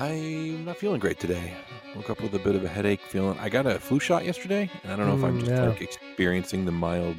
[0.00, 1.52] I'm not feeling great today.
[1.94, 3.00] Woke up with a bit of a headache.
[3.02, 5.50] Feeling I got a flu shot yesterday, and I don't know if I'm Mm, just
[5.50, 5.68] yeah.
[5.68, 7.16] like experiencing the mild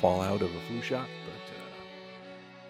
[0.00, 1.06] fallout of a flu shot.
[1.24, 1.82] But uh,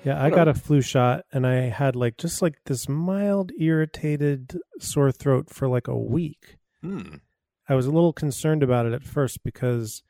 [0.04, 4.58] Yeah, I got a flu shot and I had like just like this mild irritated
[4.78, 6.56] sore throat for like a week.
[6.80, 7.16] hmm,
[7.68, 10.02] I was a little concerned about it at first because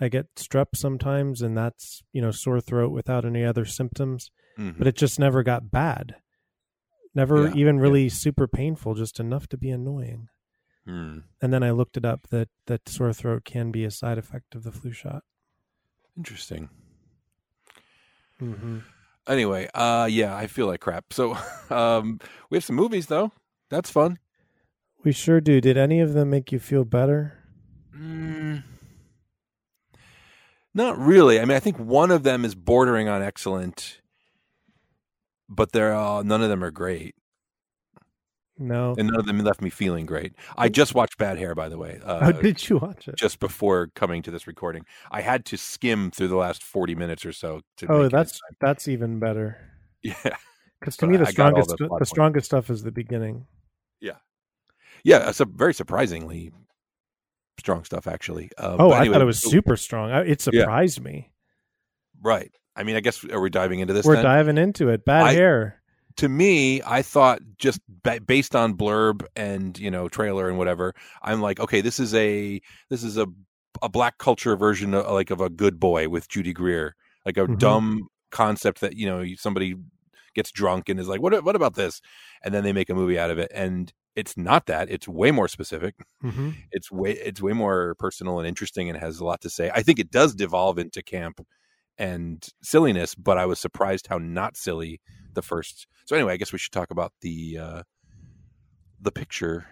[0.00, 4.76] I get strep sometimes and that's, you know, sore throat without any other symptoms, mhm.
[4.76, 6.16] but it just never got bad.
[7.14, 7.82] Never Yeah, even yeah.
[7.82, 10.28] really super painful, just enough to be annoying.
[10.84, 11.18] Hmm.
[11.40, 14.54] And then I looked it up that that sore throat can be a side effect
[14.54, 15.22] of the flu shot.
[16.16, 16.68] interesting.
[18.40, 18.78] Mm-hmm.
[19.26, 21.12] Anyway, uh, yeah, I feel like crap.
[21.12, 21.36] So,
[21.70, 22.18] um,
[22.50, 23.32] we have some movies though.
[23.70, 24.18] That's fun.
[25.02, 25.60] We sure do.
[25.60, 27.38] Did any of them make you feel better?
[27.96, 28.62] Mm,
[30.74, 31.40] not really.
[31.40, 34.00] I mean, I think one of them is bordering on excellent,
[35.48, 37.14] but they're uh, none of them are great,
[38.58, 38.94] No.
[38.96, 40.32] and none of them left me feeling great.
[40.56, 42.00] I just watched Bad Hair, by the way.
[42.04, 43.16] Uh, How did you watch it?
[43.16, 47.24] just before coming to this recording, I had to skim through the last forty minutes
[47.26, 47.60] or so.
[47.78, 49.58] To Oh, make it in that's that's even better.
[50.02, 50.14] yeah,
[50.80, 53.46] Because to me, the I strongest the the, strongest stuff is the beginning.
[54.00, 54.16] yeah.
[55.02, 56.50] Yeah, it's a very surprisingly
[57.58, 58.50] strong stuff, actually.
[58.56, 60.10] Uh, Oh, but I thought it was super strong.
[60.10, 61.30] It surprised me.
[62.22, 62.50] right.
[62.76, 64.04] I mean, I guess are we diving into this?
[64.04, 64.24] We're then?
[64.24, 65.04] diving into it.
[65.04, 65.80] Bad I- hair.
[66.16, 70.94] to me, I thought just ba- based on blurb and you know trailer and whatever,
[71.22, 72.60] I'm like, okay, this is a
[72.90, 73.26] this is a
[73.82, 76.94] a black culture version of like of a good boy with Judy Greer,
[77.26, 77.58] like a Mhm.
[77.58, 79.74] dumb concept that you know somebody
[80.34, 82.00] gets drunk and is like, what what about this,
[82.42, 84.88] and then they make a movie out of it, and it's not that.
[84.90, 85.94] It's way more specific.
[86.20, 89.70] hmm It's way it's way more personal and interesting and has a lot to say.
[89.74, 91.40] I think it does devolve into camp
[91.98, 95.00] and silliness, but I was surprised how not silly
[95.34, 95.86] the first.
[96.06, 97.82] So anyway, I guess we should talk about the uh
[99.00, 99.66] the picture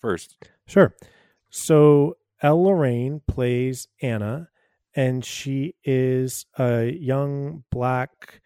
[0.00, 0.36] first.
[0.66, 0.94] Sure.
[1.50, 4.48] So Elle Lorraine plays Anna,
[4.94, 8.40] and she is a young black.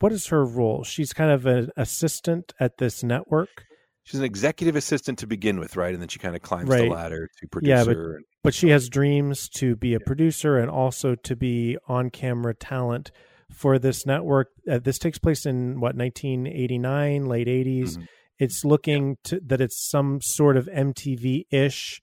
[0.00, 0.84] What is her role?
[0.84, 3.64] She's kind of an assistant at this network.
[4.04, 5.92] She's an executive assistant to begin with, right?
[5.92, 6.82] And then she kind of climbs Right.
[6.88, 8.14] the ladder to Yeah, producer.
[8.16, 12.54] and, but she has dreams to be a producer and also to be on camera
[12.54, 13.10] talent
[13.52, 14.48] for this network.
[14.66, 17.98] Uh, this takes place in what 1989, late 80s.
[17.98, 18.06] Mhm.
[18.38, 22.00] It's looking to that it's some sort of MTV ish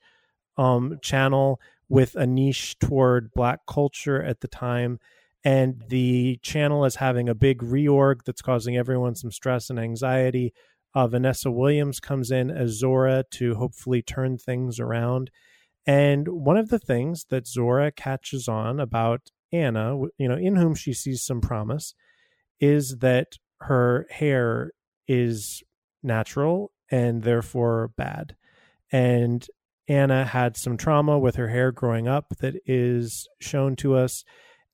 [0.55, 4.99] um, channel with a niche toward black culture at the time.
[5.43, 10.53] And the channel is having a big reorg that's causing everyone some stress and anxiety.
[10.93, 15.31] Uh, Vanessa Williams comes in as Zora to hopefully turn things around.
[15.87, 20.75] And one of the things that Zora catches on about Anna, you know, in whom
[20.75, 21.93] she sees some promise,
[22.59, 24.71] is that her hair
[25.07, 25.63] is
[26.01, 28.35] natural and therefore bad.
[28.91, 29.45] And
[29.87, 34.23] Anna had some trauma with her hair growing up that is shown to us.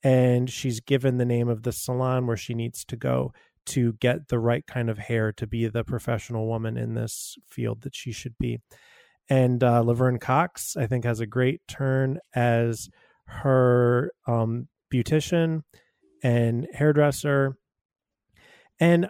[0.04, 3.34] And she's given the name of the salon where she needs to go
[3.68, 7.82] to get the right kind of hair to be the professional woman in this field
[7.82, 8.60] that she should be.
[9.32, 12.90] And uh, Laverne Cox, I think, has a great turn as
[13.28, 15.62] her um, beautician
[16.22, 17.56] and hairdresser.
[18.78, 19.10] And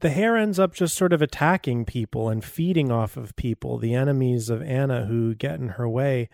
[0.00, 3.92] the hair ends up just sort of attacking people and feeding off of people, the
[3.92, 6.30] enemies of Anna who get in her way.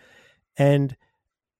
[0.55, 0.95] And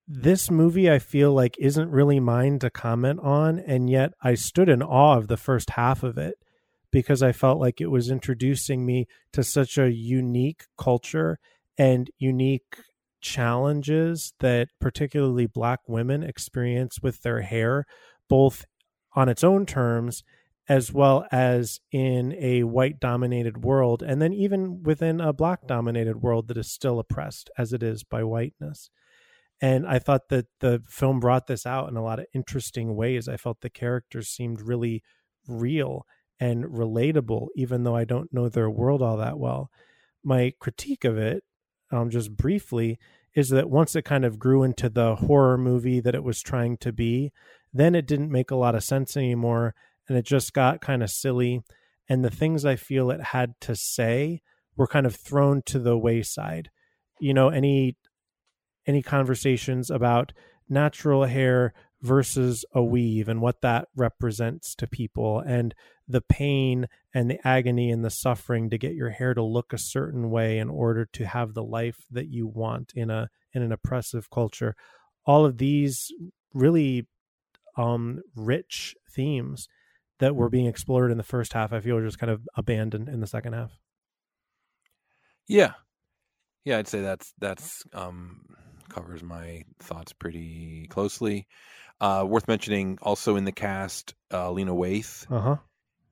[0.07, 3.59] this movie, I feel like, isn't really mine to comment on.
[3.59, 6.35] And yet I stood in awe of the first half of it
[6.95, 11.39] because I felt like it was introducing me to such a unique culture
[11.77, 12.77] and unique
[13.19, 17.85] challenges that particularly black women experience with their hair,
[18.29, 18.65] both
[19.13, 20.23] on its own terms
[20.69, 26.21] as well as in a white dominated world, and then even within a black dominated
[26.21, 28.89] world that is still oppressed as it is by whiteness.
[29.59, 33.27] And I thought that the film brought this out in a lot of interesting ways.
[33.27, 35.03] I felt the characters seemed really
[35.45, 36.05] real
[36.39, 39.69] and relatable, even though I don't know their world all that well.
[40.23, 41.43] My critique of it,
[41.91, 42.99] um, just briefly,
[43.35, 46.77] is that once it kind of grew into the horror movie that it was trying
[46.77, 47.31] to be,
[47.73, 49.75] then it didn't make a lot of sense anymore
[50.07, 51.61] and it just got kind of silly.
[52.07, 54.41] And the things I feel it had to say
[54.77, 56.69] were kind of thrown to the wayside.
[57.19, 57.97] You know, any
[58.87, 60.31] any conversations about
[60.69, 65.73] natural hair versus a weave and what that represents to people and
[66.07, 69.77] the pain and the agony and the suffering to get your hair to look a
[69.77, 73.71] certain way in order to have the life that you want in a in an
[73.71, 74.75] oppressive culture.
[75.25, 76.11] All of these
[76.53, 77.07] really
[77.77, 79.67] um rich themes
[80.19, 83.09] that were being explored in the first half i feel are just kind of abandoned
[83.09, 83.71] in the second half.
[85.47, 85.73] Yeah,
[86.65, 88.41] yeah, I'd say that's that's um,
[88.89, 91.47] covers my thoughts pretty closely.
[92.01, 95.57] Uh, worth mentioning also in the cast, uh, Lena Waithe Uh huh.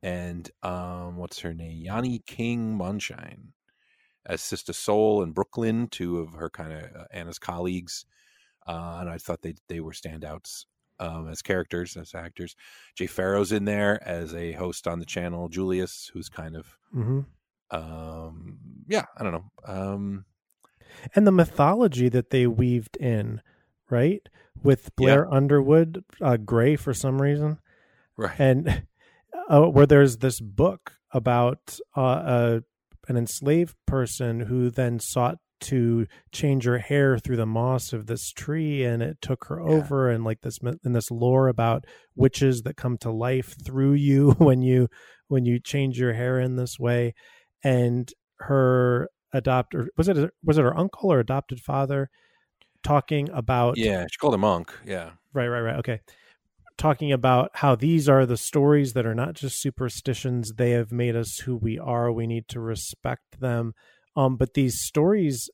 [0.04, 3.54] and um, what's her name, Yaani King Mondschein
[4.26, 8.06] as Sister Soul and Brooklyn, two of her kind of uh, Anna's colleagues,
[8.68, 10.66] uh, and I thought they they were standouts
[11.00, 12.56] um, as characters as actors.
[12.96, 17.22] Jay Pharoah's in there as a host on the channel, Julius, who's kind of hmm
[17.72, 19.52] um, yeah, I don't know.
[19.66, 20.26] Um,
[21.16, 23.42] And the mythology that they weaved in,
[23.90, 24.28] right,
[24.62, 27.60] with Blair Underwood, uh, Gray for some reason,
[28.18, 28.40] right.
[28.40, 28.84] and
[29.50, 32.62] uh, where there's this book about uh, a,
[33.08, 38.32] an enslaved person who then sought to change her hair through the moss of this
[38.34, 39.76] tree and it took her Yeah.
[39.76, 41.86] over and like this and this lore about
[42.16, 44.90] witches that come to life through you when you
[45.30, 47.14] when you change your hair in this way
[47.64, 52.10] and her adopter was it was it her uncle or adopted father
[52.84, 54.74] talking about Yeah, she called him Monk.
[54.86, 55.12] Yeah.
[55.34, 55.76] Right, right, right.
[55.78, 56.02] Okay.
[56.78, 60.54] Talking about how these are the stories that are not just superstitions.
[60.54, 62.12] They have made us who we are.
[62.12, 63.74] We need to respect them.
[64.16, 65.50] Um, but these stories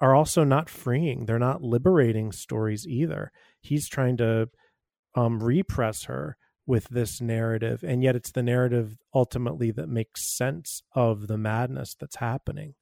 [0.00, 1.26] are also not freeing.
[1.26, 3.30] They're not liberating stories either.
[3.60, 4.50] He's trying to
[5.14, 6.36] um, repress her
[6.66, 7.84] with this narrative.
[7.86, 12.74] And yet it's the narrative ultimately that makes sense of the madness that's happening.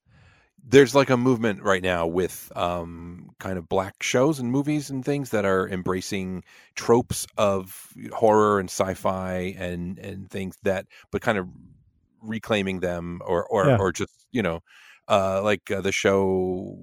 [0.65, 5.05] There's like a movement right now with um, kind of black shows and movies and
[5.05, 6.45] things that are embracing
[6.77, 11.49] tropes of horror and sci-fi and and things that but kind of
[12.21, 13.79] reclaiming them or or Yeah.
[13.79, 14.61] or just you know
[15.09, 16.77] uh, like uh, the show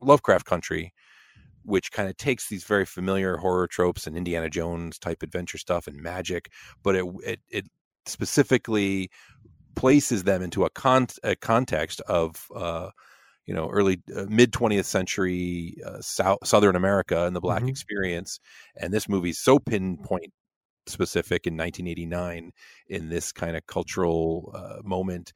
[0.00, 0.92] Lovecraft Country
[1.62, 5.86] which kind of takes these very familiar horror tropes and Indiana Jones type adventure stuff
[5.86, 6.50] and magic
[6.82, 7.64] but it it, it
[8.06, 9.10] specifically
[9.74, 12.90] places them into a, con- a context of uh,
[13.46, 17.68] you know early uh, mid 20th century uh, South, southern america and the black Mhm.
[17.68, 18.40] experience.
[18.76, 20.32] And this movie's so pinpoint
[20.86, 22.52] specific in 1989
[22.88, 25.32] in this kind of cultural uh, moment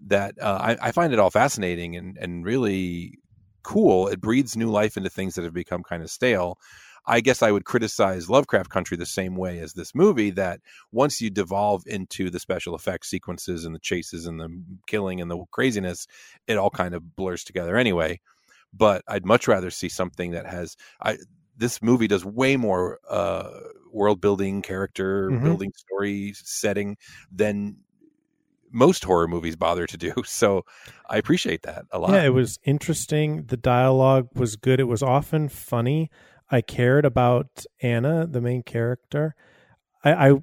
[0.00, 3.18] that uh, I, I find it all fascinating and, and really
[3.62, 4.08] cool.
[4.08, 6.58] It breathes new life into things that have become kind of stale
[7.06, 10.60] I guess I would criticize Lovecraft Country the same way as this movie that
[10.92, 14.48] once you devolve into the special effects sequences and the chases and the
[14.86, 16.06] killing and the craziness,
[16.46, 18.20] it all kind of blurs together anyway.
[18.72, 21.18] But I'd much rather see something that has I
[21.56, 23.50] this movie does way more uh
[23.92, 25.42] world building, character Mhm.
[25.44, 26.96] building, story setting
[27.30, 27.76] than
[28.72, 30.12] most horror movies bother to do.
[30.24, 30.64] So
[31.08, 32.10] I appreciate that a lot.
[32.12, 33.46] Yeah, it was interesting.
[33.46, 34.78] The dialogue was good.
[34.80, 36.10] It was often funny.
[36.50, 39.34] I cared about Anna, the main character.
[40.04, 40.34] I, I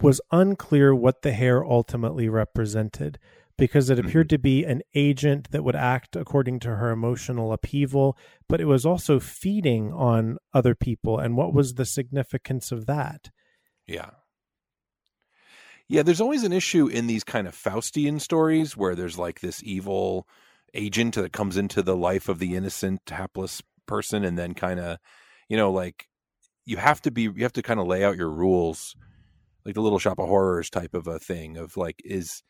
[0.00, 3.18] was unclear what the hair ultimately represented
[3.56, 4.36] because it appeared mm-hmm.
[4.36, 8.16] to be an agent that would act according to her emotional upheaval,
[8.48, 11.18] but it was also feeding on other people.
[11.18, 13.30] And what was the significance of that?
[13.86, 14.10] Yeah.
[15.88, 19.62] Yeah, there's always an issue in these kind of Faustian stories where there's like this
[19.64, 20.28] evil
[20.74, 24.98] agent that comes into the life of the innocent, hapless person and then kind of,
[25.48, 26.08] you know, like
[26.66, 28.96] you have to be you have to kind of lay out your rules
[29.64, 32.42] like the little shop of horrors type of a thing of like is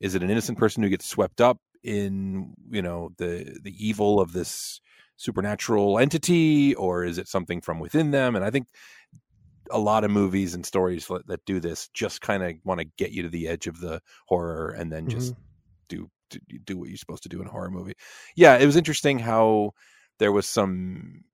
[0.00, 4.20] is it an innocent person who gets swept up in, you know, the the evil
[4.20, 4.80] of this
[5.16, 8.36] supernatural entity or is it something from within them?
[8.36, 8.68] And I think
[9.70, 12.86] a lot of movies and stories that, that do this just kind of want to
[12.96, 15.36] get you to the edge of the horror and then just Mhm.
[15.88, 17.94] do, do do what you're supposed to do in a horror movie.
[18.36, 19.72] Yeah, it was interesting how
[20.18, 21.24] there was some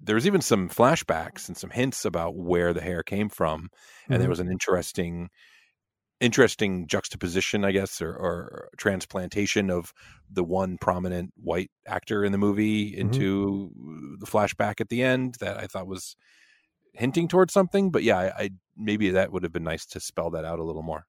[0.00, 3.70] there was even some flashbacks and some hints about where the hair came from
[4.10, 4.30] and there Mhm.
[4.30, 5.30] was an interesting
[6.20, 9.92] interesting juxtaposition i guess or, or transplantation of
[10.30, 13.70] the one prominent white actor in the movie into
[14.18, 16.16] the flashback at the end that i thought was
[16.94, 20.30] hinting towards something but yeah I, I maybe that would have been nice to spell
[20.30, 21.06] that out a little more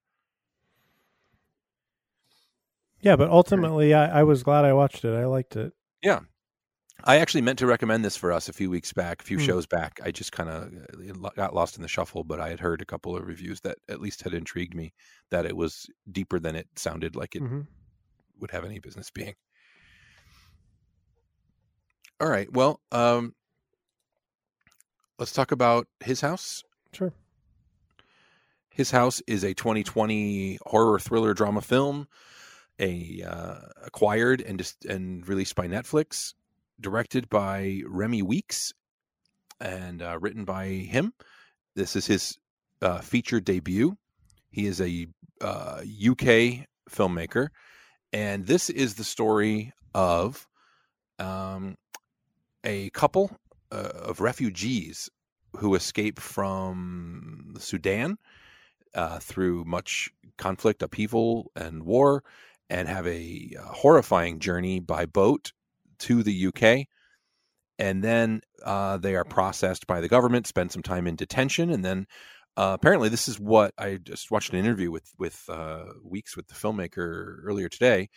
[3.00, 5.14] Yeah, but ultimately, I, I was glad I watched it.
[5.14, 5.72] I liked it.
[7.04, 9.44] I actually meant to recommend this for us a few weeks back, a few Hmm.
[9.44, 10.00] shows back.
[10.02, 13.16] I just kind of got lost in the shuffle, but I had heard a couple
[13.16, 14.92] of reviews that at least had intrigued me
[15.30, 17.66] that it was deeper than it sounded like it Mhm.
[18.38, 19.34] would have any business being.
[22.20, 22.52] All right.
[22.52, 23.34] Well, um,
[25.18, 26.62] let's talk about his house.
[26.92, 27.12] Sure.
[28.70, 32.08] His House is a 2020 horror thriller drama film,
[32.78, 36.34] a uh, acquired and dis- and released by Netflix,
[36.80, 38.72] directed by Remi Weekes,
[39.60, 41.12] and uh, written by him.
[41.76, 42.38] This is his
[42.82, 43.96] uh, feature debut.
[44.50, 45.06] He is a
[45.40, 47.48] uh, UK filmmaker,
[48.12, 50.48] and this is the story of
[51.18, 51.76] um,
[52.64, 53.30] a couple
[53.70, 55.08] uh, of refugees
[55.56, 58.18] who escape from Sudan
[58.94, 62.24] uh, through much conflict, upheaval, and war,
[62.68, 65.52] and have a uh, horrifying journey by boat
[66.00, 66.86] to the UK.
[67.78, 71.84] And then uh, they are processed by the government, spend some time in detention, and
[71.84, 72.06] then
[72.56, 76.48] uh, apparently this is what I just watched an interview with with uh, Weekes with
[76.48, 78.10] the filmmaker earlier today,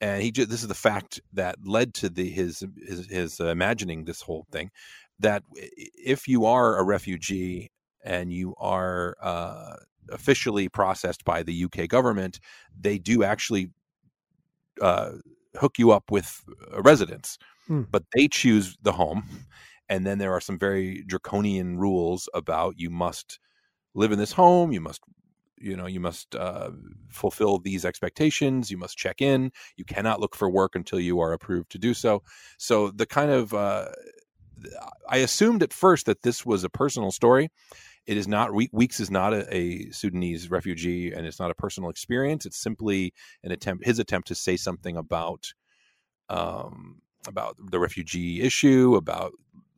[0.00, 4.04] and he just, this is the fact that led to the his his, his imagining
[4.04, 4.70] this whole thing
[5.18, 7.70] that if you are a refugee
[8.04, 9.76] and you are uh,
[10.10, 12.40] officially processed by the UK government,
[12.78, 13.70] they do actually
[14.80, 15.12] uh,
[15.56, 17.82] hook you up with a residence, hmm.
[17.90, 19.24] but they choose the home.
[19.88, 23.40] And then there are some very draconian rules about you must
[23.94, 25.00] live in this home, you must
[25.60, 26.70] you know you must uh,
[27.08, 31.32] fulfill these expectations you must check in you cannot look for work until you are
[31.32, 32.22] approved to do so
[32.56, 33.86] so the kind of uh,
[35.08, 37.50] i assumed at first that this was a personal story
[38.06, 41.90] it is not Weekes is not a, a, sudanese refugee and it's not a personal
[41.90, 43.12] experience it's simply
[43.44, 45.52] an attempt his attempt to say something about
[46.28, 49.32] um, about the refugee issue about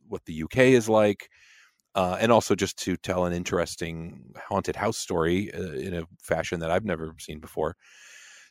[0.07, 1.29] what the uk is like
[1.95, 6.59] uh, and also just to tell an interesting haunted house story uh, in a fashion
[6.59, 7.75] that I've never seen before.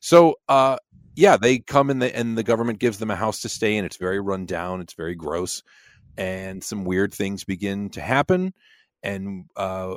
[0.01, 0.77] So, uh,
[1.15, 3.85] yeah, they come in the and the government gives them a house to stay in.
[3.85, 4.81] It's very run down.
[4.81, 5.63] It's very gross,
[6.17, 8.53] and some weird things begin to happen,
[9.03, 9.97] and uh,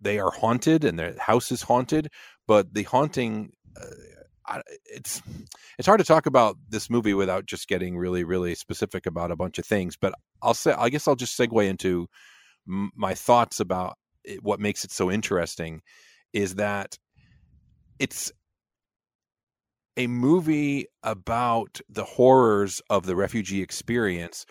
[0.00, 2.08] they are haunted, and their house is haunted.
[2.46, 5.22] But the haunting, uh, it's
[5.78, 9.36] it's hard to talk about this movie without just getting really, really specific about a
[9.36, 9.96] bunch of things.
[9.96, 12.08] But I'll say, I guess I'll just segue into
[12.66, 15.82] my thoughts about it, what makes it so interesting
[16.32, 16.98] is that
[17.98, 18.32] it's
[19.96, 24.46] a movie about the horrors of the refugee experience,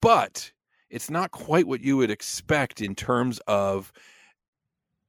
[0.00, 0.52] but
[0.90, 3.92] it's not quite what you would expect in terms of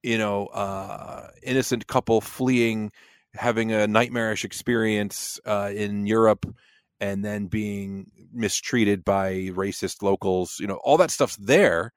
[0.04, 2.92] you know uh innocent couple fleeing
[3.34, 6.46] having a nightmarish experience uh in Europe
[7.00, 11.94] and then being mistreated by racist locals you know all that stuff's there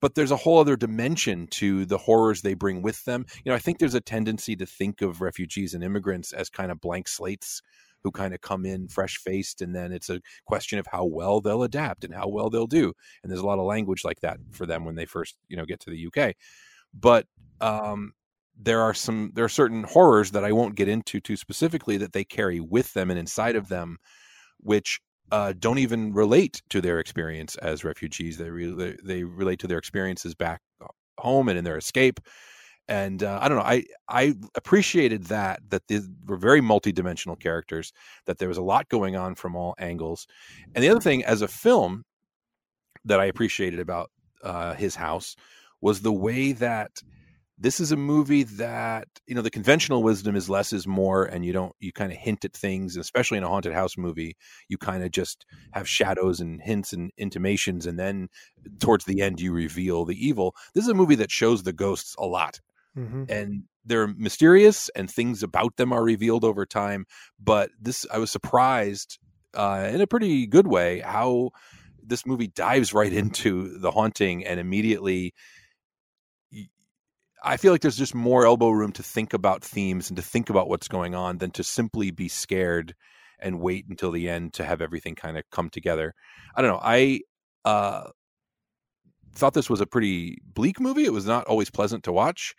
[0.00, 3.24] but there's a whole other dimension to the horrors they bring with them.
[3.42, 6.70] You know, I think there's a tendency to think of refugees and immigrants as kind
[6.70, 7.62] of blank slates
[8.04, 11.40] who kind of come in fresh faced and then it's a question of how well
[11.40, 12.92] they'll adapt and how well they'll do.
[13.22, 15.64] And there's a lot of language like that for them when they first, you know,
[15.64, 16.36] get to the UK.
[16.92, 17.26] But
[17.60, 18.12] um
[18.56, 22.12] there are some there are certain horrors that I won't get into too specifically that
[22.12, 23.98] they carry with them and inside of them
[24.60, 25.00] which
[25.32, 28.36] uh, don't even relate to their experience as refugees.
[28.38, 30.60] They re- they relate to their experiences back
[31.18, 32.20] home and in their escape.
[32.86, 33.64] And uh, I don't know.
[33.64, 37.92] I I appreciated that that they were very multidimensional characters.
[38.26, 40.26] That there was a lot going on from all angles.
[40.74, 42.04] And the other thing, as a film,
[43.04, 44.10] that I appreciated about
[44.42, 45.34] uh, his house
[45.80, 47.02] was the way that
[47.56, 51.44] this is a movie that you know the conventional wisdom is less is more and
[51.44, 54.36] you don't you kind of hint at things especially in a haunted house movie
[54.68, 58.28] you kind of just have shadows and hints and intimations and then
[58.80, 62.16] towards the end you reveal the evil this is a movie that shows the ghosts
[62.18, 62.60] a lot
[62.96, 63.24] mm-hmm.
[63.28, 67.04] and they're mysterious and things about them are revealed over time
[67.38, 69.18] but this i was surprised
[69.54, 71.50] uh, in a pretty good way how
[72.02, 75.32] this movie dives right into the haunting and immediately
[77.44, 80.48] I feel like there's just more elbow room to think about themes and to think
[80.48, 82.94] about what's going on than to simply be scared
[83.38, 86.14] and wait until the end to have everything kind of come together.
[86.56, 86.80] I don't know.
[86.82, 87.20] I
[87.66, 88.08] uh,
[89.34, 91.04] thought this was a pretty bleak movie.
[91.04, 92.54] It was not always pleasant to watch.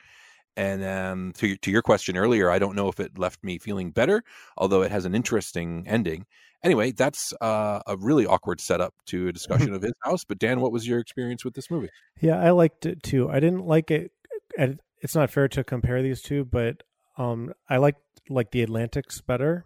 [0.58, 3.92] And um, to to your question earlier, I don't know if it left me feeling
[3.92, 4.24] better,
[4.58, 6.26] although it has an interesting ending.
[6.64, 10.24] Anyway, that's uh, a really awkward setup to a discussion of his house.
[10.24, 11.90] But Dan, what was your experience with this movie?
[12.22, 13.30] Yeah, I liked it too.
[13.30, 14.12] I didn't like it
[14.58, 16.84] and it's not fair to compare these two, but
[17.18, 17.96] um, I like
[18.30, 19.66] like the Atlantics better,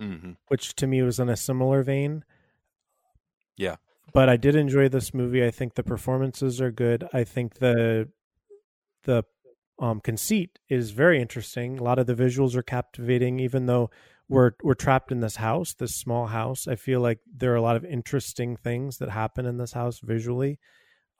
[0.00, 0.32] mm-hmm.
[0.48, 2.24] which to me was in a similar vein.
[3.56, 3.76] Yeah,
[4.12, 5.44] but I did enjoy this movie.
[5.44, 7.06] I think the performances are good.
[7.12, 8.08] I think the
[9.04, 9.24] the
[9.80, 11.78] um, conceit is very interesting.
[11.78, 13.90] A lot of the visuals are captivating, even though
[14.28, 16.68] we're we're trapped in this house, this small house.
[16.68, 19.98] I feel like there are a lot of interesting things that happen in this house
[20.00, 20.58] visually,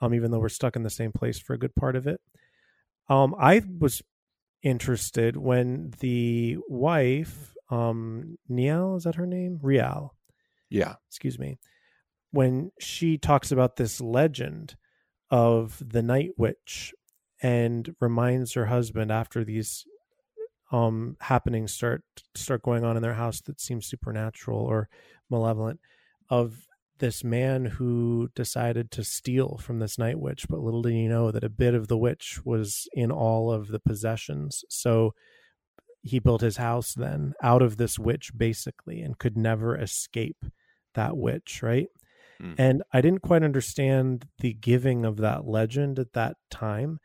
[0.01, 2.21] um, even though we're stuck in the same place for a good part of it.
[3.09, 4.03] Um, I was
[4.63, 9.59] interested when the wife, um, Niall, is that her name?
[9.63, 10.15] Rial.
[10.69, 10.95] Yeah.
[11.09, 11.59] Excuse me.
[12.31, 14.77] When she talks about this legend
[15.31, 16.95] of the night witch
[17.43, 19.85] and reminds her husband after these
[20.73, 22.03] um happenings start
[22.35, 24.89] start going on in their house that seem supernatural or
[25.29, 25.81] malevolent
[26.29, 26.67] of
[26.99, 31.31] this man who decided to steal from this night witch but little did he know
[31.31, 35.13] that a bit of the witch was in all of the possessions so
[36.03, 40.45] he built his house then out of this witch basically and could never escape
[40.95, 41.89] that witch right
[42.41, 42.55] mm.
[42.59, 46.99] and i didn't quite understand the giving of that legend at that time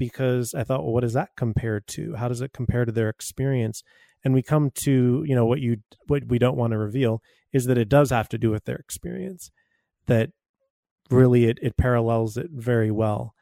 [0.00, 3.08] because i thought well what does that compared to how does it compare to their
[3.08, 3.84] experience
[4.24, 5.76] and we come to you know what you
[6.08, 8.76] what we don't want to reveal is that it does have to do with their
[8.76, 9.50] experience
[10.06, 10.30] that
[11.10, 13.34] really it, it parallels it very well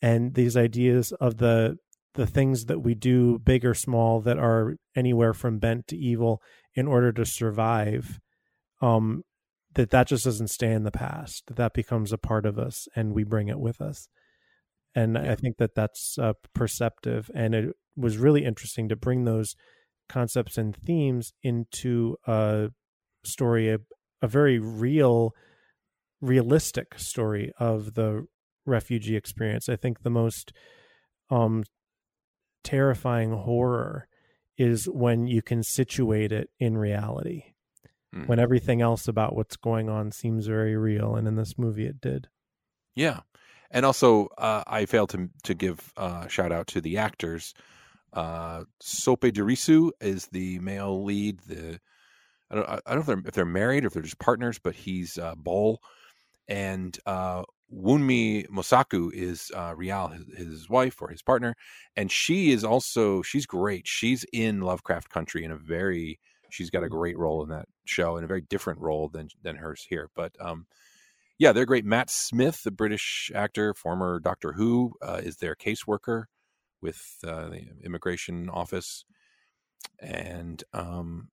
[0.00, 1.76] and these ideas of the
[2.16, 6.42] the things that we do, big or small, that are anywhere from bent to evil
[6.74, 8.18] in order to survive,
[8.80, 9.22] um,
[9.74, 11.44] that that just doesn't stay in the past.
[11.46, 14.08] That that becomes a part of us, and we bring it with us.
[14.96, 15.32] And yeah.
[15.32, 19.54] I think that that's uh, perceptive, and it was really interesting to bring those
[20.08, 22.70] concepts and themes into a
[23.24, 23.78] story, a,
[24.22, 25.32] a very real,
[26.20, 28.26] realistic story of the
[28.64, 29.68] refugee experience.
[29.68, 30.52] I think the most
[31.30, 31.62] um,
[32.64, 34.08] terrifying horror
[34.58, 37.44] is when you can situate it in reality
[38.14, 38.26] mm.
[38.26, 42.00] when everything else about what's going on seems very real and in this movie it
[42.00, 42.28] did
[42.94, 43.20] yeah
[43.70, 47.54] and also uh, i failed to to give uh, shout out to the actors
[48.12, 51.78] uh, sope dirisu is the male lead the
[52.50, 54.58] I don't, I don't know if they're, if they're married or if they're just partners,
[54.58, 55.80] but he's uh, Bol,
[56.48, 57.42] and uh,
[57.74, 61.56] Wunmi Mosaku is uh, Rial, his, his, wife or his partner,
[61.96, 63.88] and she is also she's great.
[63.88, 68.16] She's in Lovecraft Country in a very she's got a great role in that show
[68.16, 70.10] and a very different role than than hers here.
[70.14, 70.66] But um,
[71.38, 71.84] yeah, they're great.
[71.84, 76.24] Matt Smith, the British actor, former Doctor Who, uh, is their caseworker
[76.80, 79.04] with uh, the immigration office,
[79.98, 81.28] and um,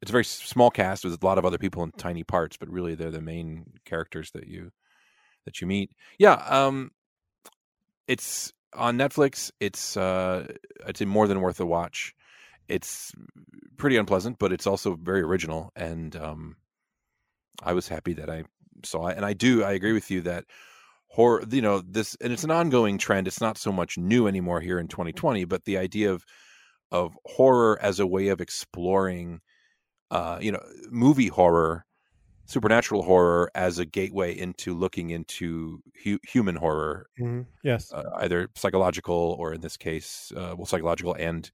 [0.00, 2.68] it's a very small cast with a lot of other people in tiny parts, but
[2.68, 4.70] really they're the main characters that you
[5.44, 5.90] that you meet.
[6.18, 6.90] Yeah, um,
[8.06, 9.50] it's on Netflix.
[9.60, 10.46] It's uh,
[10.86, 12.14] I'd say more than worth a watch.
[12.68, 13.12] It's
[13.76, 16.56] pretty unpleasant, but it's also very original, and um,
[17.62, 18.44] I was happy that I
[18.86, 19.16] saw it.
[19.16, 20.44] And I do, I agree with you that
[21.08, 23.26] horror, you know, this, and it's an ongoing trend.
[23.26, 26.24] It's not so much new anymore here in 2020, but the idea of
[26.90, 29.40] of horror as a way of exploring,
[30.10, 31.86] uh, you know, movie horror
[32.52, 37.06] supernatural horror as a gateway into looking into hu- human horror.
[37.18, 37.42] Mm-hmm.
[37.64, 41.50] Yes, uh, either psychological or in this case, uh, well, psychological and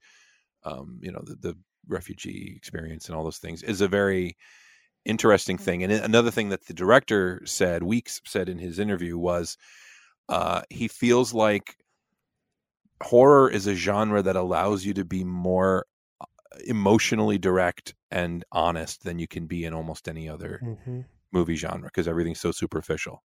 [0.64, 1.54] um, you know the, the,
[1.90, 4.36] refugee experience and all those things is a very
[5.04, 5.64] interesting mm-hmm.
[5.64, 5.82] thing.
[5.84, 9.56] And another thing that the director said, Weekes said in his interview, was
[10.28, 11.76] uh, he feels like
[13.02, 15.86] horror is a genre that allows you to be more
[16.66, 21.00] emotionally direct and honest than you can be in almost any other mm-hmm.
[21.32, 23.22] movie genre because everything's so superficial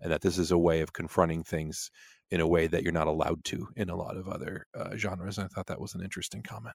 [0.00, 1.90] and that this is a way of confronting things
[2.30, 5.38] in a way that you're not allowed to in a lot of other uh, genres
[5.38, 6.74] and i thought that was an interesting comment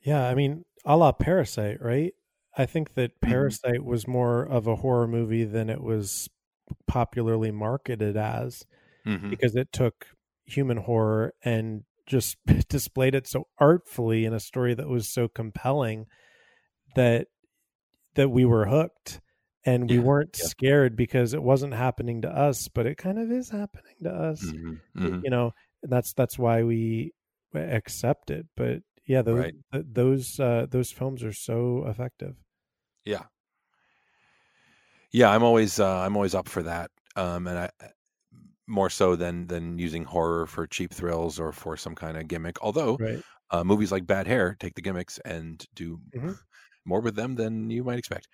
[0.00, 2.14] yeah i mean a la parasite right
[2.56, 3.30] i think that mm-hmm.
[3.30, 3.90] parasite mm-hmm.
[3.90, 6.28] was more of a horror movie than it was
[6.86, 8.64] popularly marketed as
[9.06, 9.30] mm-hmm.
[9.30, 10.06] because it took
[10.44, 12.36] human horror and just
[12.68, 16.06] displayed it so artfully in a story that was so compelling
[16.94, 17.26] that
[18.14, 19.20] that we were hooked
[19.64, 20.46] and we yeah, weren't yeah.
[20.46, 24.44] scared because it wasn't happening to us but it kind of is happening to us
[24.44, 25.20] mm-hmm, mm-hmm.
[25.24, 27.12] you know that's that's why we
[27.54, 29.54] accept it but yeah those right.
[29.72, 32.36] th- those uh those films are so effective
[33.04, 33.24] yeah
[35.12, 37.70] yeah i'm always uh i'm always up for that um and i
[38.66, 42.56] more so than than using horror for cheap thrills or for some kind of gimmick.
[42.62, 43.22] Although right.
[43.50, 46.32] uh, movies like Bad Hair take the gimmicks and do mm-hmm.
[46.84, 48.28] more with them than you might expect.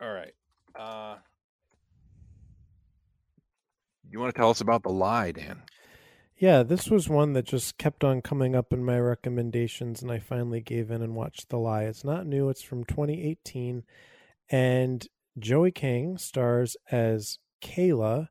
[0.00, 0.32] All right.
[0.78, 1.16] Uh,
[4.10, 5.60] you want to tell us about the lie, Dan?
[6.44, 10.18] Yeah, this was one that just kept on coming up in my recommendations, and I
[10.18, 11.84] finally gave in and watched The Lie.
[11.84, 13.82] It's not new, it's from 2018,
[14.50, 18.28] and Joey King stars as Kayla,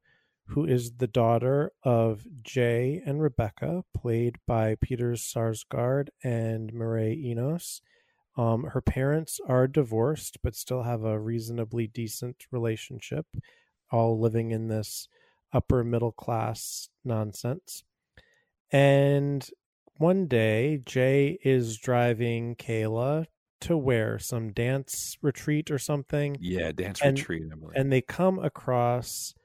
[0.49, 7.81] who is the daughter of Jay and Rebecca, played by Peter Sarsgaard and Mireille Enos.
[8.37, 13.25] Um, her parents are divorced, but still have a reasonably decent relationship,
[13.89, 15.07] all living in this
[15.51, 17.83] upper middle class nonsense.
[18.73, 19.47] And
[19.97, 23.27] one day, Jay is driving Kayla
[23.61, 26.35] to where some dance retreat or something.
[26.41, 27.43] Yeah, dance and, retreat.
[27.75, 29.35] And they come across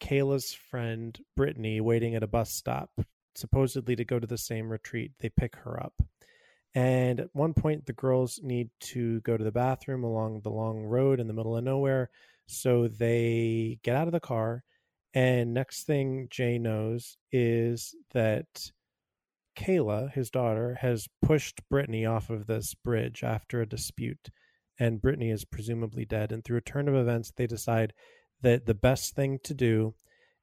[0.00, 2.90] Kayla's friend Brittany waiting at a bus stop
[3.34, 5.12] supposedly to go to the same retreat.
[5.20, 5.94] They pick her up.
[6.74, 10.82] And at one point, the girls need to go to the bathroom along the long
[10.82, 12.10] road in the middle of nowhere.
[12.46, 14.62] So they get out of the car.
[15.14, 18.70] And next thing Jay knows is that
[19.58, 24.30] Kayla, his daughter, has pushed Brittany off of this bridge after a dispute.
[24.78, 26.32] And Brittany is presumably dead.
[26.32, 27.92] And through a turn of events, they decide
[28.42, 29.94] that the best thing to do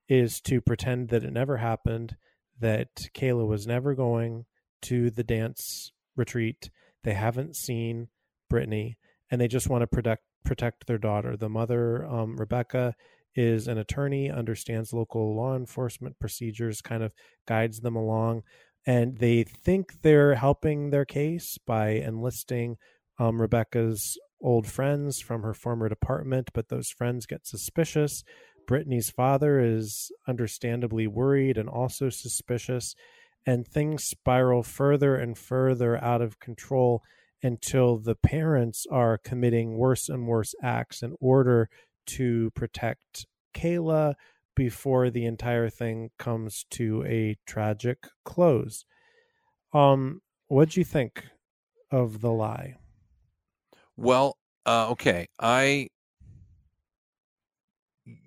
[0.08, 2.15] is to pretend that it never happened,
[2.60, 4.45] that Kayla was never going
[4.84, 6.69] to the dance retreat.
[7.03, 8.10] They haven't seen
[8.49, 8.97] Brittany,
[9.32, 11.36] and they just want to protect protect their daughter.
[11.36, 12.95] The mother, um, Rebecca,
[13.38, 17.13] is an attorney, understands local law enforcement procedures, kind of
[17.47, 18.43] guides them along,
[18.86, 22.78] and they think they're helping their case by enlisting
[23.19, 28.23] um, Rebecca's old friends from her former department, but those friends get suspicious.
[28.67, 32.95] Brittany's father is understandably worried and also suspicious,
[33.45, 37.02] and things spiral further and further out of control
[37.43, 41.69] until the parents are committing worse and worse acts in order
[42.08, 44.15] to protect Kayla
[44.56, 48.86] before the entire thing comes to a tragic close.
[49.74, 51.26] Um, what'd you think
[51.91, 52.76] of the lie?
[53.96, 55.89] Well, uh, okay, I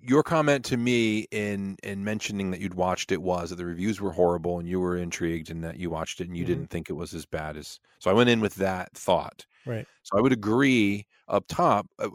[0.01, 4.01] your comment to me in in mentioning that you'd watched it was that the reviews
[4.01, 6.53] were horrible and you were intrigued and that you watched it and you mm-hmm.
[6.53, 9.45] didn't think it was as bad as so i went in with that thought.
[9.65, 9.87] Right.
[10.03, 12.09] So i would agree up top uh,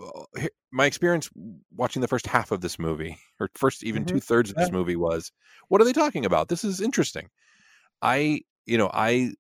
[0.73, 1.31] my experience
[1.75, 4.17] watching the first half of this movie or first even mm-hmm.
[4.17, 5.33] two-thirds of this movie was
[5.69, 6.49] what are they talking about?
[6.49, 7.29] This is interesting.
[8.03, 9.33] I you know i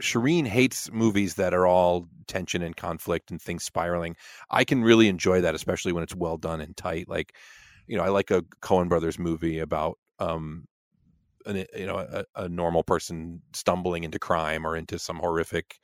[0.00, 4.16] Shireen hates movies that are all tension and conflict and things spiraling.
[4.50, 7.08] I can really enjoy that, especially when it's well done and tight.
[7.08, 7.34] Like,
[7.86, 10.66] you know, I like a Coen Brothers movie about, um,
[11.46, 15.76] an, you know, a, a normal person stumbling into crime or into some horrific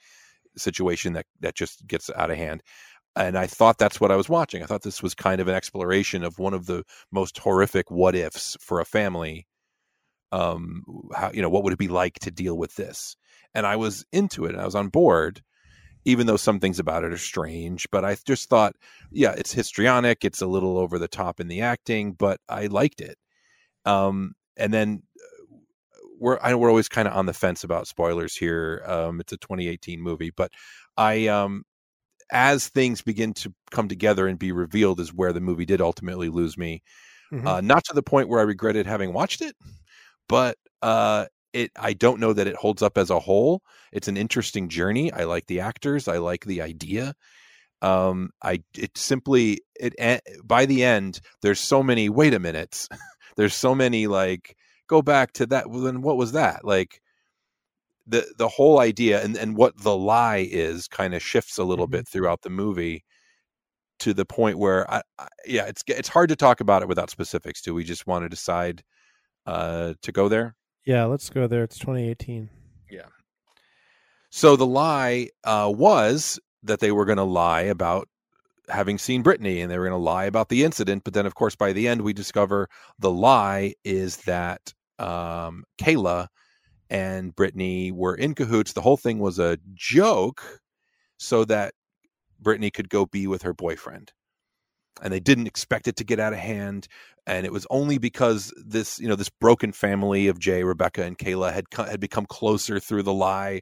[0.57, 2.63] situation that that just gets out of hand.
[3.17, 4.63] And I thought that's what I was watching.
[4.63, 8.15] I thought this was kind of an exploration of one of the most horrific what
[8.17, 9.47] ifs for a family.
[10.35, 10.83] Um,
[11.15, 13.17] how you know what would it be like to deal with this?
[13.55, 15.43] and I was into it and I was on board,
[16.05, 17.87] even though some things about it are strange.
[17.91, 18.75] But I just thought,
[19.11, 23.01] yeah, it's histrionic, it's a little over the top in the acting, but I liked
[23.01, 23.17] it.
[23.85, 28.35] Um, and then uh, we're I we're always kind of on the fence about spoilers
[28.35, 28.83] here.
[28.87, 30.51] Um, it's a 2018 movie, but
[30.97, 31.65] I um,
[32.33, 36.29] as things begin to come together and be revealed is where the movie did ultimately
[36.29, 36.83] lose me.
[37.33, 37.47] Mm-hmm.
[37.47, 39.57] Uh, not to the point where I regretted having watched it,
[40.29, 43.63] but uh, it i don't know that it holds up as a whole.
[43.93, 45.13] It's an interesting journey.
[45.13, 46.09] I like the actors.
[46.09, 47.15] I like the idea.
[47.83, 49.95] Um i it simply it
[50.45, 52.89] by the end there's so many wait a minute.
[53.37, 54.57] There's so many like
[54.89, 55.69] go back to that.
[55.69, 56.65] Well, then what was that?
[56.65, 57.01] Like
[58.07, 61.87] the the whole idea and and what the lie is kind of shifts a little
[61.87, 61.93] mm-hmm.
[61.93, 63.05] bit throughout the movie
[64.01, 67.11] to the point where I, I, yeah it's it's hard to talk about it without
[67.11, 68.83] specifics do we just want to decide
[69.47, 71.65] uh to go there yeah, let's go there.
[71.65, 72.51] It's 2018.
[72.91, 73.07] Yeah.
[74.31, 78.09] So the lie uh, was that they were going to lie about
[78.69, 81.05] having seen Brittany and they were going to lie about the incident.
[81.05, 86.29] But then, of course, by the end, we discover the lie is that um, Kayla
[86.91, 88.73] and Brittany were in cahoots.
[88.73, 90.61] The whole thing was a joke
[91.17, 91.75] so that
[92.41, 94.13] Brittany could go be with her boyfriend
[95.03, 96.89] and they didn't expect it to get out of hand
[97.27, 101.19] and it was only because this you know this broken family of Jay, Rebecca, and
[101.19, 103.61] Kayla had had become closer through the lie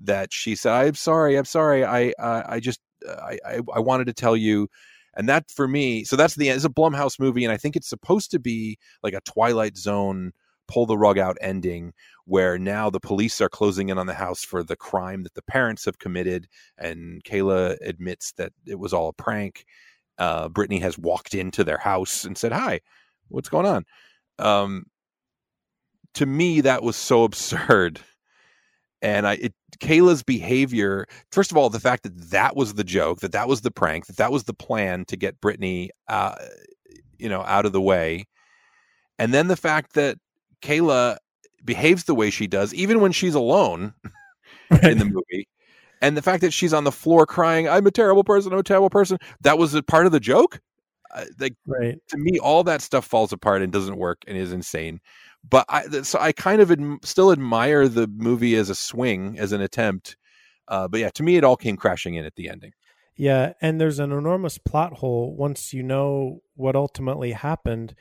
[0.00, 4.06] that she said, "I'm sorry, I'm sorry, I uh, I just I, I, I wanted
[4.06, 4.68] to tell you."
[5.16, 6.56] And that for me, so that's the end.
[6.56, 10.32] it's a Blumhouse movie, and I think it's supposed to be like a Twilight Zone
[10.66, 11.92] pull the rug out ending
[12.24, 15.42] where now the police are closing in on the house for the crime that the
[15.42, 19.66] parents have committed and Kayla admits that it was all a prank
[20.18, 22.80] uh, Brittany has walked into their house and said, "Hi,
[23.28, 23.84] what's going on?"
[24.38, 24.84] Um,
[26.14, 28.00] to me, that was so absurd,
[29.02, 31.06] and I, it, Kayla's behavior.
[31.32, 34.06] First of all, the fact that that was the joke, that that was the prank,
[34.06, 36.36] that that was the plan to get Brittany, uh,
[37.18, 38.24] you know, out of the way,
[39.18, 40.18] and then the fact that
[40.62, 41.18] Kayla
[41.64, 43.94] behaves the way she does, even when she's alone
[44.82, 45.48] in the movie
[46.04, 48.62] and the fact that she's on the floor crying, "I'm a terrible person, I'm a
[48.62, 50.60] terrible person," that was a part of the joke.
[51.14, 51.96] Uh, like right.
[52.08, 55.00] to me, all that stuff falls apart and doesn't work and is insane.
[55.48, 59.52] But I, so I kind of adm- still admire the movie as a swing, as
[59.52, 60.16] an attempt.
[60.68, 62.72] Uh, but yeah, to me, it all came crashing in at the ending.
[63.16, 67.94] Yeah, and there's an enormous plot hole once you know what ultimately happened,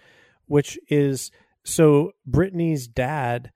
[0.48, 1.32] which is
[1.64, 3.52] so Brittany's dad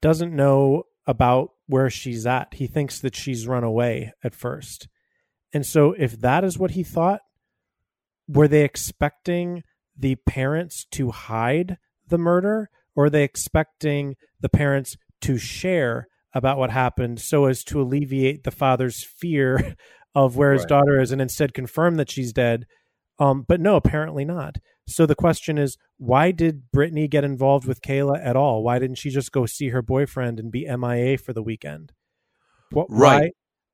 [0.00, 2.54] doesn't know about where she's at.
[2.54, 4.88] He thinks that she's run away at first.
[5.52, 7.20] And so if that is what he thought,
[8.28, 9.62] were they expecting
[9.96, 11.78] the parents to hide
[12.08, 17.62] the murder or are they expecting the parents to share about what happened so as
[17.64, 19.76] to alleviate the father's fear
[20.14, 20.68] of where his right.
[20.68, 22.66] daughter is and instead confirm that she's dead
[23.20, 24.56] um, but no apparently not.
[24.88, 28.64] So the question is why did brittany get involved with kayla at all?
[28.64, 31.92] Why didn't she just go see her boyfriend and be mia for the weekend?
[32.72, 33.32] What, right.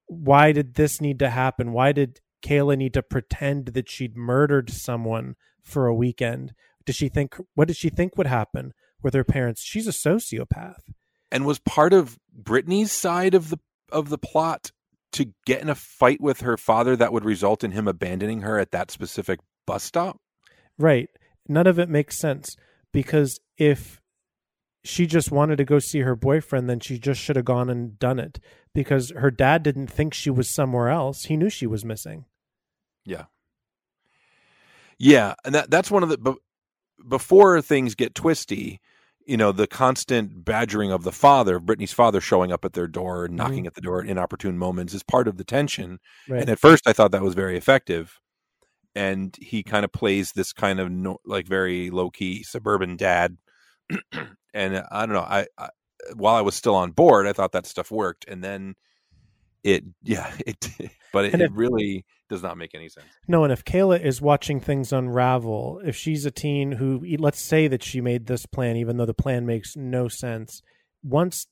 [0.09, 1.73] why, why did this need to happen?
[1.73, 6.53] Why did kayla need to pretend that she'd murdered someone for a weekend?
[6.85, 9.63] Does she think what did she think would happen with her parents?
[9.63, 10.93] She's a sociopath.
[11.31, 13.59] And was part of Brittany's side of the
[13.91, 14.71] of the plot
[15.13, 18.59] to get in a fight with her father that would result in him abandoning her
[18.59, 20.19] at that specific bus stop.
[20.79, 21.09] Right.
[21.49, 22.57] None of it makes sense
[22.93, 24.01] because if
[24.85, 27.99] she just wanted to go see her boyfriend, then she just should have gone and
[27.99, 28.39] done it
[28.75, 31.25] because her dad didn't think she was somewhere else.
[31.25, 32.27] He knew she was missing.
[33.05, 33.25] Yeah.
[34.99, 36.37] Yeah, and that that's one of the
[37.07, 38.81] before things get twisty,
[39.27, 43.25] you know, the constant badgering of the father, Brittany's father showing up at their door
[43.25, 43.67] and knocking mm-hmm.
[43.67, 45.99] at the door at inopportune moments is part of the tension.
[46.29, 46.41] Right.
[46.41, 48.21] And at first I thought that was very effective.
[48.95, 53.37] And he kind of plays this kind of no, like very low key suburban dad.
[54.55, 55.69] and I don't know, I, I,
[56.15, 58.25] while I was still on board, I thought that stuff worked.
[58.29, 58.75] And then
[59.67, 60.71] it, yeah, it,
[61.13, 63.07] but it, it really does not make any sense.
[63.27, 67.69] No, and if Kayla is watching things unravel, if she's a teen who, let's say
[67.69, 70.63] that she made this plan, even though the plan makes no sense,
[71.03, 71.47] once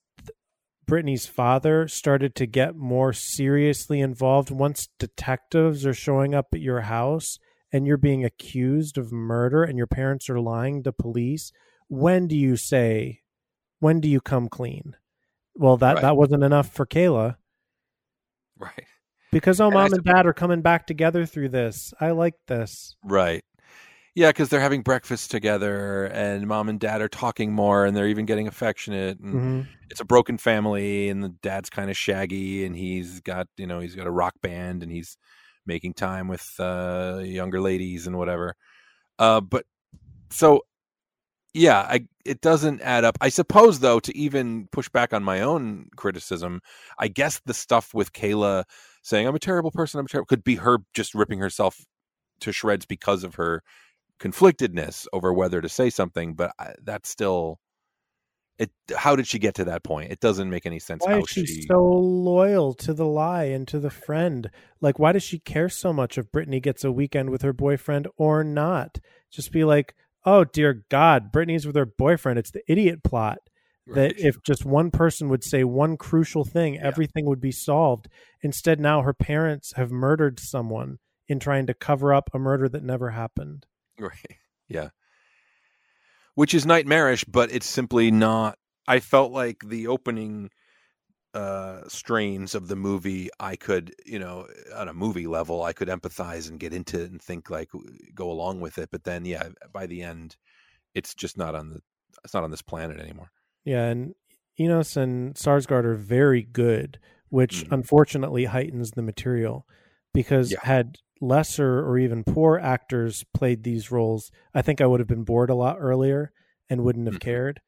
[0.86, 6.82] Brittany's father started to get more seriously involved, once detectives are showing up at your
[6.82, 7.38] house
[7.72, 11.50] and you're being accused of murder and your parents are lying to police,
[11.88, 13.22] when do you say,
[13.80, 14.94] when do you come clean?
[15.56, 16.02] Well, that, right.
[16.02, 17.36] that wasn't enough for Kayla.
[18.64, 18.86] Right
[19.34, 21.92] because oh, mom and, and dad are coming back together through this.
[22.00, 22.94] I like this.
[23.04, 23.44] Right.
[24.14, 28.06] Yeah, because they're having breakfast together, and mom and dad are talking more, and they're
[28.06, 29.18] even getting affectionate.
[29.18, 29.60] And mm-hmm.
[29.90, 33.80] it's a broken family, and the dad's kind of shaggy, and he's got you know
[33.80, 35.16] he's got a rock band, and he's
[35.66, 38.54] making time with uh, younger ladies and whatever.
[39.18, 39.64] Uh, but
[40.30, 40.62] so
[41.54, 43.16] yeah, I, it doesn't add up.
[43.20, 46.60] I suppose though to even push back on my own criticism,
[46.98, 48.64] I guess the stuff with Kayla
[49.02, 51.80] saying I'm a terrible person, I'm terrible, could be her just ripping herself
[52.40, 53.62] to shreds because of her
[54.20, 56.34] conflictedness over whether to say something.
[56.34, 57.60] But I, that's still
[58.58, 58.70] it.
[58.96, 60.10] How did she get to that point?
[60.10, 61.04] It doesn't make any sense.
[61.04, 64.50] Why is she, she so loyal to the lie and to the friend?
[64.80, 68.08] Like, why does she care so much if Brittany gets a weekend with her boyfriend
[68.16, 68.98] or not?
[69.30, 72.38] Just be like, oh dear God, Brittany's with her boyfriend.
[72.38, 73.38] It's the idiot plot
[73.86, 76.86] that if just one person would say one crucial thing, yeah.
[76.86, 78.08] everything would be solved.
[78.42, 82.82] Instead, now her parents have murdered someone in trying to cover up a murder that
[82.82, 83.66] never happened.
[83.96, 84.38] Right.
[84.66, 84.88] Yeah.
[86.34, 88.58] Which is nightmarish, but it's simply not.
[88.88, 90.50] I felt like the opening
[91.34, 95.88] uh strains of the movie i could you know on a movie level i could
[95.88, 97.70] empathize and get into it and think like
[98.14, 100.36] go along with it but then yeah by the end
[100.94, 101.80] it's just not on the
[102.24, 103.30] it's not on this planet anymore
[103.64, 104.14] yeah, and
[104.60, 107.74] Enos and Sarsgaard are very good, which mm-hmm.
[107.74, 109.66] unfortunately heightens the material
[110.12, 110.58] because yeah.
[110.62, 115.24] had lesser or even poor actors played these roles, I think I would have been
[115.24, 116.32] bored a lot earlier
[116.68, 117.30] and wouldn't have mm-hmm.
[117.30, 117.60] cared.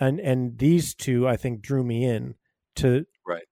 [0.00, 2.34] And and these two I think drew me in
[2.76, 3.44] to right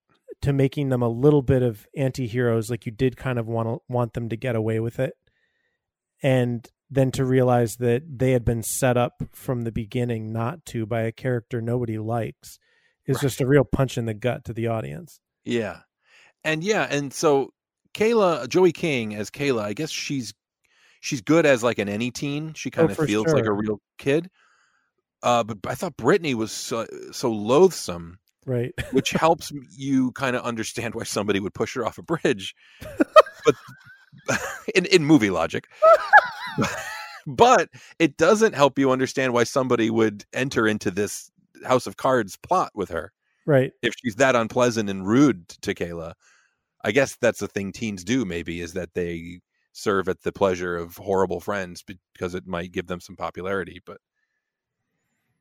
[0.43, 3.79] to making them a little bit of anti-heroes like you did kind of want to
[3.89, 5.15] want them to get away with it.
[6.23, 10.85] And then to realize that they had been set up from the beginning not to
[10.85, 12.59] by a character nobody likes
[13.07, 13.23] is right.
[13.23, 15.21] just a real punch in the gut to the audience.
[15.45, 15.81] Yeah.
[16.45, 17.53] And yeah, and so
[17.95, 20.35] Kayla Joey King as Kayla, I guess she's
[21.01, 22.55] she's good as like an any teen.
[22.55, 23.35] She kind oh, of feels sure.
[23.35, 24.29] like a real kid.
[25.23, 28.73] Uh, but I thought Brittany was so, so loathsome, right?
[28.93, 32.55] which helps you kind of understand why somebody would push her off a bridge.
[33.45, 33.55] but
[34.75, 35.69] in in movie logic,
[37.27, 41.31] but it doesn't help you understand why somebody would enter into this
[41.65, 43.13] House of Cards plot with her.
[43.47, 43.73] Right.
[43.83, 46.15] If she's that unpleasant and rude to Kayla.
[46.85, 49.41] I guess that's the thing teens do maybe is that they
[49.73, 53.99] serve at the pleasure of horrible friends because it might give them some popularity, but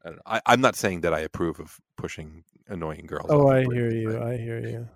[0.04, 0.22] I don't know.
[0.26, 3.28] I, I'm not saying that I approve of pushing annoying girls.
[3.30, 4.22] Oh, I hear you.
[4.22, 4.88] I hear you.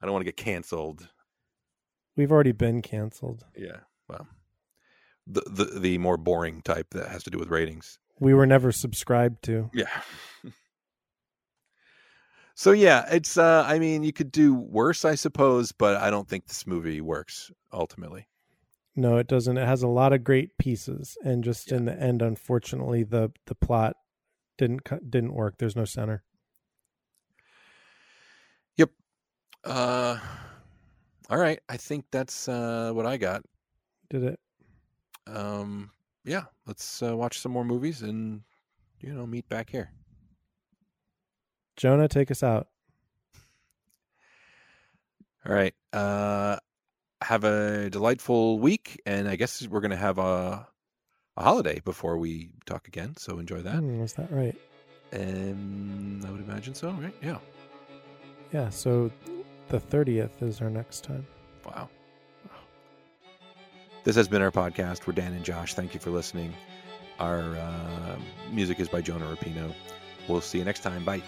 [0.00, 1.08] I don't want to get canceled.
[2.16, 3.44] We've already been canceled.
[3.56, 3.80] Yeah.
[4.08, 4.26] Well,
[5.26, 7.98] the, the the more boring type that has to do with ratings.
[8.18, 9.70] we were never subscribed to.
[9.72, 10.02] Yeah.
[12.54, 16.28] so yeah, it's uh I mean, you could do worse, I suppose, but I don't
[16.28, 18.26] think this movie works ultimately.
[18.96, 19.56] No, it doesn't.
[19.56, 21.78] It has a lot of great pieces, and just Yeah.
[21.78, 23.96] in the end, unfortunately, the the plot
[24.58, 25.58] didn't didn't work.
[25.58, 26.24] There's no center.
[28.76, 28.90] Yep.
[29.64, 30.18] Uh
[31.28, 33.42] all right, I think that's uh what I got.
[34.10, 34.40] Did it?
[35.26, 35.90] Um
[36.24, 38.42] yeah, let's uh, watch some more movies and
[39.00, 39.90] you know, meet back here.
[41.76, 42.68] Jonah, take us out.
[45.46, 45.74] All right.
[45.92, 46.58] Uh
[47.22, 50.66] have a delightful week and I guess we're going to have a
[51.36, 53.76] a holiday before we talk again, so enjoy that.
[53.76, 54.56] Hmm, was that right?
[55.12, 57.14] Um I would imagine so, right?
[57.22, 57.38] Yeah.
[58.52, 58.68] Yeah.
[58.70, 59.10] So
[59.68, 61.26] the thirtieth is our next time.
[61.64, 61.88] Wow.
[64.02, 65.06] This has been our podcast.
[65.06, 65.74] We're Dan and Josh.
[65.74, 66.54] Thank you for listening.
[67.18, 68.16] Our uh,
[68.50, 69.74] music is by Jonah Rapino.
[70.26, 71.04] We'll see you next time.
[71.04, 71.22] Bye.